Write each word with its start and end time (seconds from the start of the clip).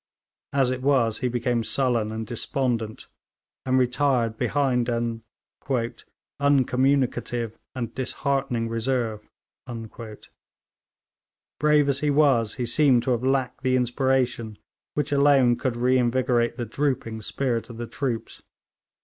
As 0.51 0.71
it 0.71 0.81
was 0.81 1.19
he 1.19 1.27
became 1.27 1.63
sullen 1.63 2.11
and 2.11 2.25
despondent, 2.25 3.05
and 3.67 3.77
retired 3.77 4.35
behind 4.35 4.89
an 4.89 5.21
'uncommunicative 6.39 7.55
and 7.75 7.93
disheartening 7.93 8.67
reserve.' 8.67 9.29
Brave 11.59 11.87
as 11.87 11.99
he 11.99 12.09
was, 12.09 12.55
he 12.55 12.65
seems 12.65 13.05
to 13.05 13.11
have 13.11 13.23
lacked 13.23 13.61
the 13.61 13.75
inspiration 13.75 14.57
which 14.95 15.11
alone 15.11 15.55
could 15.55 15.75
reinvigorate 15.75 16.57
the 16.57 16.65
drooping 16.65 17.21
spirit 17.21 17.69
of 17.69 17.77
the 17.77 17.85
troops. 17.85 18.41